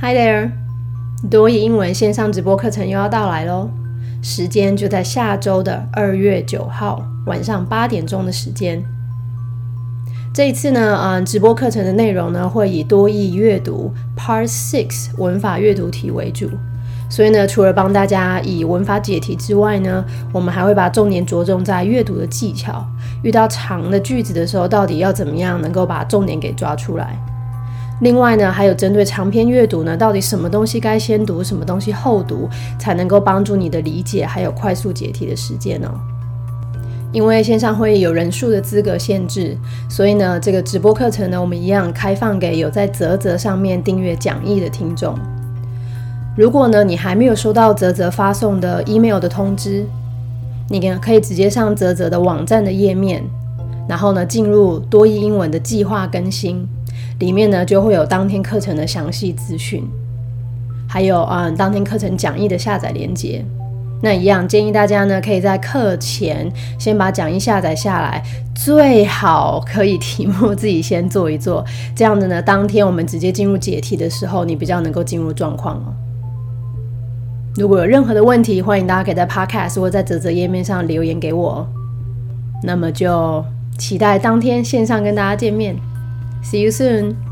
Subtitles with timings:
[0.00, 0.52] Hi there，
[1.28, 3.68] 多益英文线上直播课程又要到来喽，
[4.22, 8.80] 时间就在下周的二月九号晚上八点钟的时间。
[10.32, 16.48] 这一次呢，嗯，直播课程的内容呢会以多益阅读 Part Six 文法阅读题为主，
[17.10, 22.86] 所以呢，除了帮大家以文法解题之外呢，我们还会把重点着重在阅读的技巧，
[23.24, 27.18] 遇到长的句子的时候，到底要怎么样能够把重点给抓出来。
[28.00, 32.48] 另外呢，还有针对长篇阅读呢，到底什么东西该先读，什么东西后读，
[32.78, 35.90] 才能够帮助你的理解，还有快速解题的时间呢？
[37.10, 39.56] 因为线上会议有人数的资格限制，
[39.88, 45.18] 所以呢，这个直播课程呢，我们一样开放给有在泽泽上面订阅讲义的听众。
[46.36, 49.84] 如果呢，你还没有收到泽泽发送的 email 的通知，
[50.68, 53.24] 你可以直接上泽泽的网站的页面，
[53.88, 56.68] 然后呢，进入多益英文的计划更新。
[57.18, 59.82] 里面呢就会有当天课程的详细资讯，
[60.88, 63.44] 还有嗯当天课程讲义的下载链接。
[64.00, 66.48] 那一样建议大家呢可以在课前
[66.78, 68.22] 先把讲义下载下来，
[68.54, 71.64] 最好可以题目自己先做一做，
[71.96, 75.92] 这样子呢当天我们直接进入解题的时候，你比较能够进入状况哦。
[77.56, 81.66] 如果有任何的问题，欢迎大家可以在 Podcast 或在泽泽页面上留言给我。
[82.62, 83.44] 那么就
[83.78, 85.74] 期待当天线上跟大家见面。
[86.42, 87.27] See you soon.